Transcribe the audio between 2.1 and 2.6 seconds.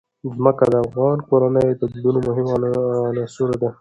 مهم